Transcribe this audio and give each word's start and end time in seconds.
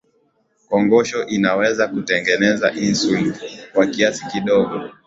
kongosho 0.69 1.25
inaweza 1.25 1.87
kutengeneza 1.87 2.71
insulini 2.73 3.33
kwa 3.73 3.87
kiasi 3.87 4.25
kidogo 4.27 4.89